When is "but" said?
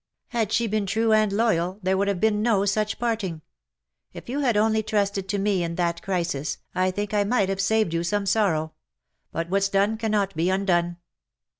9.31-9.49